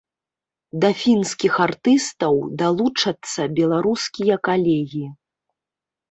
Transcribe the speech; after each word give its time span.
Да 0.83 0.89
фінскіх 1.01 1.53
артыстаў 1.65 2.33
далучацца 2.61 3.41
беларускія 3.59 4.35
калегі. 4.49 5.03